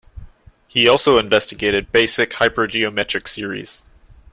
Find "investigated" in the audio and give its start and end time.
1.19-1.91